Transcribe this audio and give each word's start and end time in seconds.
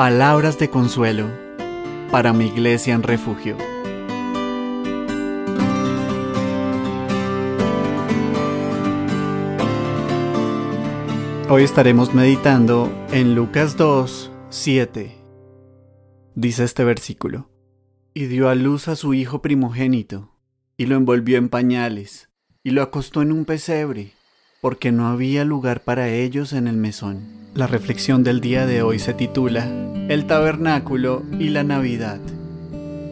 Palabras 0.00 0.58
de 0.58 0.70
consuelo 0.70 1.26
para 2.10 2.32
mi 2.32 2.46
iglesia 2.46 2.94
en 2.94 3.02
refugio. 3.02 3.58
Hoy 11.50 11.64
estaremos 11.64 12.14
meditando 12.14 12.90
en 13.12 13.34
Lucas 13.34 13.76
2, 13.76 14.32
7. 14.48 15.18
Dice 16.34 16.64
este 16.64 16.82
versículo, 16.82 17.50
y 18.14 18.24
dio 18.24 18.48
a 18.48 18.54
luz 18.54 18.88
a 18.88 18.96
su 18.96 19.12
hijo 19.12 19.42
primogénito, 19.42 20.34
y 20.78 20.86
lo 20.86 20.96
envolvió 20.96 21.36
en 21.36 21.50
pañales, 21.50 22.30
y 22.64 22.70
lo 22.70 22.80
acostó 22.80 23.20
en 23.20 23.32
un 23.32 23.44
pesebre, 23.44 24.14
porque 24.62 24.92
no 24.92 25.08
había 25.08 25.44
lugar 25.44 25.82
para 25.82 26.08
ellos 26.08 26.54
en 26.54 26.68
el 26.68 26.78
mesón. 26.78 27.39
La 27.52 27.66
reflexión 27.66 28.22
del 28.22 28.40
día 28.40 28.64
de 28.64 28.82
hoy 28.82 29.00
se 29.00 29.12
titula 29.12 29.66
El 30.08 30.28
tabernáculo 30.28 31.24
y 31.36 31.48
la 31.48 31.64
Navidad. 31.64 32.20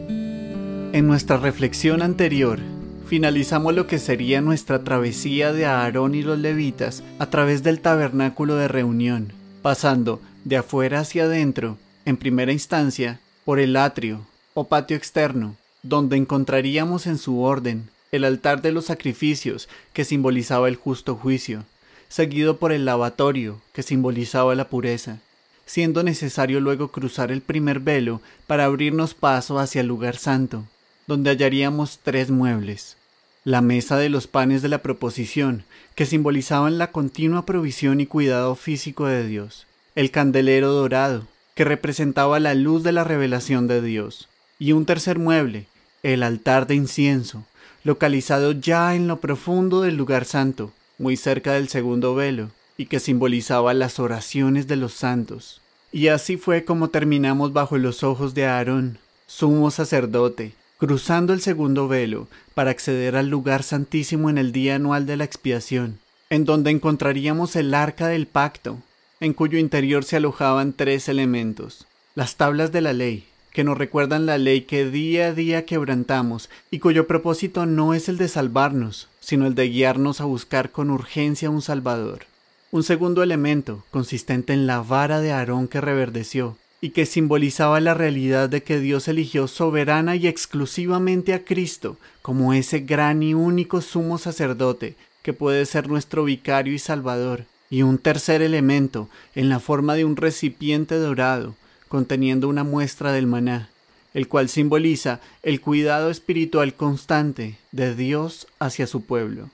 En 0.07 1.07
nuestra 1.07 1.35
reflexión 1.35 2.01
anterior, 2.01 2.57
finalizamos 3.05 3.73
lo 3.73 3.85
que 3.85 3.99
sería 3.99 4.39
nuestra 4.39 4.85
travesía 4.85 5.51
de 5.51 5.65
Aarón 5.65 6.15
y 6.15 6.21
los 6.21 6.39
levitas 6.39 7.03
a 7.19 7.25
través 7.25 7.63
del 7.63 7.81
tabernáculo 7.81 8.55
de 8.55 8.69
reunión, 8.69 9.33
pasando 9.61 10.21
de 10.45 10.55
afuera 10.55 11.01
hacia 11.01 11.25
adentro, 11.25 11.77
en 12.05 12.15
primera 12.15 12.53
instancia, 12.53 13.19
por 13.43 13.59
el 13.59 13.75
atrio 13.75 14.21
o 14.53 14.69
patio 14.69 14.95
externo, 14.95 15.57
donde 15.83 16.15
encontraríamos 16.15 17.07
en 17.07 17.17
su 17.17 17.41
orden 17.41 17.89
el 18.13 18.23
altar 18.23 18.61
de 18.61 18.71
los 18.71 18.85
sacrificios, 18.85 19.67
que 19.91 20.05
simbolizaba 20.05 20.69
el 20.69 20.77
justo 20.77 21.15
juicio, 21.15 21.65
seguido 22.09 22.57
por 22.57 22.71
el 22.71 22.85
lavatorio, 22.85 23.61
que 23.71 23.83
simbolizaba 23.83 24.55
la 24.55 24.67
pureza, 24.67 25.19
siendo 25.65 26.03
necesario 26.03 26.59
luego 26.59 26.89
cruzar 26.89 27.31
el 27.31 27.41
primer 27.41 27.79
velo 27.79 28.21
para 28.47 28.65
abrirnos 28.65 29.13
paso 29.13 29.59
hacia 29.59 29.81
el 29.81 29.87
lugar 29.87 30.17
santo, 30.17 30.65
donde 31.05 31.29
hallaríamos 31.29 31.99
tres 32.03 32.31
muebles. 32.31 32.97
La 33.45 33.61
mesa 33.61 33.95
de 33.97 34.09
los 34.09 34.27
panes 34.27 34.61
de 34.61 34.67
la 34.67 34.79
proposición, 34.79 35.63
que 35.95 36.05
simbolizaban 36.05 36.77
la 36.77 36.91
continua 36.91 37.45
provisión 37.45 38.01
y 38.01 38.05
cuidado 38.05 38.55
físico 38.55 39.05
de 39.05 39.25
Dios. 39.25 39.65
El 39.95 40.11
candelero 40.11 40.71
dorado, 40.71 41.27
que 41.55 41.63
representaba 41.63 42.39
la 42.39 42.55
luz 42.55 42.83
de 42.83 42.91
la 42.91 43.03
revelación 43.03 43.67
de 43.67 43.81
Dios. 43.81 44.27
Y 44.57 44.71
un 44.71 44.85
tercer 44.85 45.19
mueble, 45.19 45.67
el 46.03 46.23
altar 46.23 46.67
de 46.67 46.75
incienso, 46.75 47.45
localizado 47.83 48.51
ya 48.51 48.95
en 48.95 49.07
lo 49.07 49.19
profundo 49.19 49.81
del 49.81 49.95
lugar 49.95 50.25
santo, 50.25 50.71
muy 50.99 51.17
cerca 51.17 51.53
del 51.53 51.69
segundo 51.69 52.13
velo, 52.13 52.51
y 52.77 52.85
que 52.85 52.99
simbolizaba 52.99 53.73
las 53.73 53.99
oraciones 53.99 54.67
de 54.67 54.75
los 54.75 54.93
santos. 54.93 55.61
Y 55.91 56.09
así 56.09 56.37
fue 56.37 56.63
como 56.63 56.89
terminamos 56.89 57.51
bajo 57.51 57.77
los 57.77 58.03
ojos 58.03 58.35
de 58.35 58.45
Aarón, 58.45 58.99
sumo 59.25 59.71
sacerdote, 59.71 60.53
cruzando 60.77 61.33
el 61.33 61.41
segundo 61.41 61.87
velo 61.87 62.27
para 62.53 62.71
acceder 62.71 63.15
al 63.15 63.27
lugar 63.27 63.63
santísimo 63.63 64.29
en 64.29 64.37
el 64.37 64.51
día 64.51 64.75
anual 64.75 65.05
de 65.05 65.17
la 65.17 65.23
expiación, 65.23 65.99
en 66.29 66.45
donde 66.45 66.71
encontraríamos 66.71 67.55
el 67.55 67.73
arca 67.73 68.07
del 68.07 68.27
pacto, 68.27 68.77
en 69.19 69.33
cuyo 69.33 69.57
interior 69.57 70.03
se 70.03 70.15
alojaban 70.15 70.73
tres 70.73 71.09
elementos, 71.09 71.85
las 72.15 72.37
tablas 72.37 72.71
de 72.71 72.81
la 72.81 72.93
ley, 72.93 73.25
que 73.51 73.63
nos 73.63 73.77
recuerdan 73.77 74.25
la 74.25 74.37
ley 74.37 74.61
que 74.61 74.85
día 74.85 75.27
a 75.27 75.33
día 75.33 75.65
quebrantamos 75.65 76.49
y 76.71 76.79
cuyo 76.79 77.07
propósito 77.07 77.65
no 77.65 77.93
es 77.93 78.07
el 78.07 78.17
de 78.17 78.27
salvarnos, 78.27 79.09
sino 79.29 79.45
el 79.45 79.53
de 79.53 79.69
guiarnos 79.69 80.21
a 80.21 80.25
buscar 80.25 80.71
con 80.71 80.89
urgencia 80.89 81.51
un 81.51 81.61
Salvador. 81.61 82.25
Un 82.71 82.81
segundo 82.81 83.21
elemento, 83.21 83.83
consistente 83.91 84.53
en 84.53 84.65
la 84.65 84.81
vara 84.81 85.21
de 85.21 85.31
Aarón 85.31 85.67
que 85.67 85.81
reverdeció, 85.81 86.57
y 86.81 86.89
que 86.89 87.05
simbolizaba 87.05 87.79
la 87.79 87.93
realidad 87.93 88.49
de 88.49 88.63
que 88.63 88.79
Dios 88.79 89.07
eligió 89.07 89.47
soberana 89.47 90.15
y 90.15 90.25
exclusivamente 90.25 91.35
a 91.35 91.45
Cristo 91.45 91.97
como 92.23 92.55
ese 92.55 92.79
gran 92.79 93.21
y 93.21 93.35
único 93.35 93.81
sumo 93.81 94.17
sacerdote 94.17 94.95
que 95.21 95.33
puede 95.33 95.67
ser 95.67 95.89
nuestro 95.89 96.23
vicario 96.23 96.73
y 96.73 96.79
salvador, 96.79 97.45
y 97.69 97.83
un 97.83 97.99
tercer 97.99 98.41
elemento 98.41 99.09
en 99.35 99.47
la 99.47 99.59
forma 99.59 99.93
de 99.93 100.05
un 100.05 100.15
recipiente 100.15 100.95
dorado, 100.95 101.53
conteniendo 101.87 102.49
una 102.49 102.63
muestra 102.63 103.11
del 103.11 103.27
maná, 103.27 103.69
el 104.19 104.27
cual 104.27 104.49
simboliza 104.49 105.21
el 105.43 105.61
cuidado 105.61 106.09
espiritual 106.09 106.73
constante 106.73 107.57
de 107.71 107.95
Dios 107.95 108.47
hacia 108.59 108.85
su 108.85 109.05
pueblo. 109.05 109.49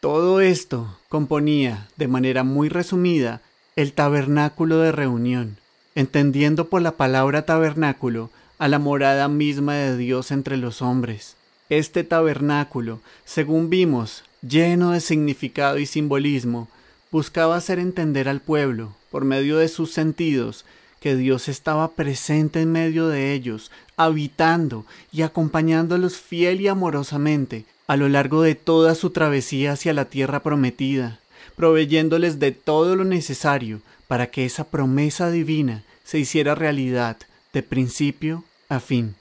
Todo 0.00 0.40
esto 0.40 0.98
componía, 1.08 1.86
de 1.96 2.08
manera 2.08 2.42
muy 2.42 2.68
resumida, 2.68 3.42
el 3.76 3.92
tabernáculo 3.92 4.78
de 4.78 4.90
reunión, 4.90 5.56
entendiendo 5.94 6.68
por 6.68 6.82
la 6.82 6.96
palabra 6.96 7.46
tabernáculo 7.46 8.30
a 8.58 8.66
la 8.66 8.80
morada 8.80 9.28
misma 9.28 9.74
de 9.74 9.96
Dios 9.96 10.32
entre 10.32 10.56
los 10.56 10.82
hombres. 10.82 11.36
Este 11.68 12.02
tabernáculo, 12.02 12.98
según 13.24 13.70
vimos, 13.70 14.24
lleno 14.42 14.90
de 14.90 15.00
significado 15.00 15.78
y 15.78 15.86
simbolismo, 15.86 16.66
buscaba 17.12 17.54
hacer 17.54 17.78
entender 17.78 18.28
al 18.28 18.40
pueblo, 18.40 18.96
por 19.12 19.24
medio 19.24 19.58
de 19.58 19.68
sus 19.68 19.92
sentidos, 19.92 20.64
que 21.02 21.16
Dios 21.16 21.48
estaba 21.48 21.88
presente 21.88 22.60
en 22.60 22.70
medio 22.70 23.08
de 23.08 23.32
ellos, 23.32 23.72
habitando 23.96 24.86
y 25.10 25.22
acompañándolos 25.22 26.16
fiel 26.16 26.60
y 26.60 26.68
amorosamente 26.68 27.64
a 27.88 27.96
lo 27.96 28.08
largo 28.08 28.42
de 28.42 28.54
toda 28.54 28.94
su 28.94 29.10
travesía 29.10 29.72
hacia 29.72 29.92
la 29.94 30.04
tierra 30.04 30.44
prometida, 30.44 31.18
proveyéndoles 31.56 32.38
de 32.38 32.52
todo 32.52 32.94
lo 32.94 33.04
necesario 33.04 33.82
para 34.06 34.28
que 34.28 34.44
esa 34.44 34.64
promesa 34.64 35.30
divina 35.30 35.82
se 36.04 36.20
hiciera 36.20 36.54
realidad 36.54 37.16
de 37.52 37.64
principio 37.64 38.44
a 38.68 38.78
fin. 38.78 39.16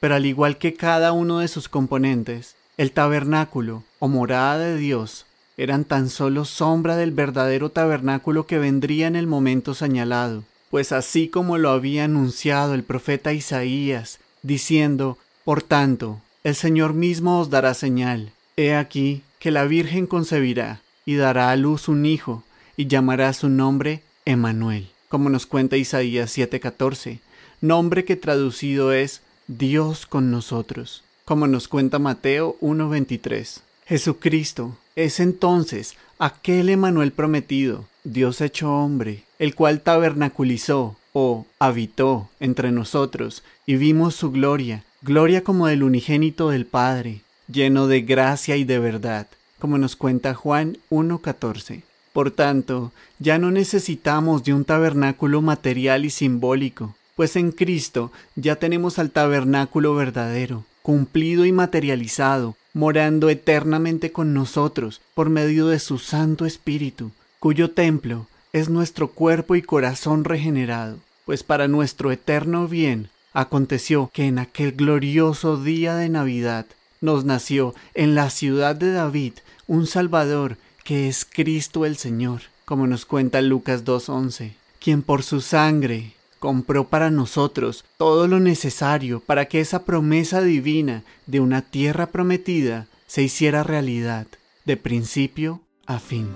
Pero 0.00 0.14
al 0.14 0.24
igual 0.24 0.56
que 0.56 0.72
cada 0.72 1.12
uno 1.12 1.40
de 1.40 1.48
sus 1.48 1.68
componentes, 1.68 2.56
el 2.78 2.92
tabernáculo 2.92 3.84
o 3.98 4.08
morada 4.08 4.58
de 4.58 4.76
Dios 4.78 5.26
eran 5.58 5.84
tan 5.84 6.08
solo 6.08 6.46
sombra 6.46 6.96
del 6.96 7.10
verdadero 7.10 7.70
tabernáculo 7.70 8.46
que 8.46 8.58
vendría 8.58 9.06
en 9.06 9.16
el 9.16 9.26
momento 9.26 9.74
señalado, 9.74 10.44
pues 10.70 10.92
así 10.92 11.28
como 11.28 11.58
lo 11.58 11.70
había 11.70 12.04
anunciado 12.04 12.74
el 12.74 12.84
profeta 12.84 13.32
Isaías, 13.32 14.20
diciendo, 14.42 15.18
Por 15.44 15.62
tanto, 15.62 16.20
el 16.44 16.54
Señor 16.54 16.94
mismo 16.94 17.40
os 17.40 17.50
dará 17.50 17.74
señal. 17.74 18.32
He 18.56 18.74
aquí 18.74 19.22
que 19.38 19.50
la 19.50 19.64
Virgen 19.64 20.06
concebirá 20.06 20.80
y 21.04 21.16
dará 21.16 21.50
a 21.50 21.56
luz 21.56 21.88
un 21.88 22.06
hijo, 22.06 22.44
y 22.76 22.86
llamará 22.86 23.32
su 23.32 23.48
nombre 23.48 24.02
Emmanuel, 24.24 24.88
como 25.08 25.28
nos 25.28 25.44
cuenta 25.44 25.76
Isaías 25.76 26.30
7:14, 26.36 27.18
nombre 27.60 28.04
que 28.04 28.16
traducido 28.16 28.92
es 28.92 29.22
Dios 29.48 30.06
con 30.06 30.30
nosotros, 30.30 31.02
como 31.24 31.46
nos 31.46 31.68
cuenta 31.68 31.98
Mateo 31.98 32.56
1:23. 32.60 33.62
Jesucristo 33.86 34.76
es 34.96 35.20
entonces 35.20 35.96
aquel 36.18 36.68
Emanuel 36.68 37.12
prometido, 37.12 37.86
Dios 38.04 38.40
hecho 38.40 38.72
hombre, 38.72 39.24
el 39.38 39.54
cual 39.54 39.80
tabernaculizó 39.80 40.96
o 41.12 41.46
habitó 41.58 42.28
entre 42.40 42.72
nosotros 42.72 43.42
y 43.66 43.76
vimos 43.76 44.14
su 44.14 44.30
gloria, 44.30 44.84
gloria 45.02 45.42
como 45.42 45.66
del 45.66 45.82
unigénito 45.82 46.50
del 46.50 46.66
Padre, 46.66 47.20
lleno 47.50 47.86
de 47.86 48.02
gracia 48.02 48.56
y 48.56 48.64
de 48.64 48.78
verdad, 48.78 49.26
como 49.58 49.78
nos 49.78 49.96
cuenta 49.96 50.34
Juan 50.34 50.78
1.14. 50.90 51.82
Por 52.12 52.30
tanto, 52.30 52.92
ya 53.18 53.38
no 53.38 53.50
necesitamos 53.50 54.44
de 54.44 54.54
un 54.54 54.64
tabernáculo 54.64 55.42
material 55.42 56.04
y 56.04 56.10
simbólico, 56.10 56.94
pues 57.14 57.36
en 57.36 57.52
Cristo 57.52 58.10
ya 58.34 58.56
tenemos 58.56 58.98
al 58.98 59.10
tabernáculo 59.10 59.94
verdadero, 59.94 60.64
cumplido 60.82 61.44
y 61.44 61.52
materializado, 61.52 62.56
morando 62.72 63.28
eternamente 63.28 64.12
con 64.12 64.32
nosotros 64.34 65.00
por 65.14 65.28
medio 65.28 65.66
de 65.66 65.78
su 65.78 65.98
Santo 65.98 66.46
Espíritu, 66.46 67.10
cuyo 67.38 67.70
templo 67.70 68.26
es 68.52 68.68
nuestro 68.68 69.08
cuerpo 69.08 69.56
y 69.56 69.62
corazón 69.62 70.24
regenerado, 70.24 70.98
pues 71.24 71.42
para 71.42 71.68
nuestro 71.68 72.12
eterno 72.12 72.68
bien 72.68 73.08
aconteció 73.32 74.10
que 74.12 74.26
en 74.26 74.38
aquel 74.38 74.72
glorioso 74.72 75.56
día 75.56 75.94
de 75.94 76.08
Navidad 76.08 76.66
nos 77.00 77.24
nació 77.24 77.74
en 77.94 78.14
la 78.14 78.30
ciudad 78.30 78.76
de 78.76 78.92
David 78.92 79.34
un 79.66 79.86
Salvador 79.86 80.56
que 80.84 81.08
es 81.08 81.24
Cristo 81.24 81.86
el 81.86 81.96
Señor, 81.96 82.42
como 82.64 82.86
nos 82.86 83.06
cuenta 83.06 83.40
Lucas 83.40 83.84
2.11, 83.84 84.52
quien 84.80 85.02
por 85.02 85.22
su 85.22 85.40
sangre 85.40 86.14
compró 86.40 86.88
para 86.88 87.10
nosotros 87.10 87.84
todo 87.96 88.26
lo 88.26 88.40
necesario 88.40 89.20
para 89.20 89.44
que 89.44 89.60
esa 89.60 89.84
promesa 89.84 90.40
divina 90.40 91.04
de 91.26 91.38
una 91.38 91.62
tierra 91.62 92.06
prometida 92.06 92.88
se 93.06 93.22
hiciera 93.22 93.62
realidad, 93.62 94.26
de 94.64 94.76
principio 94.76 95.60
a 95.86 96.00
fin. 96.00 96.26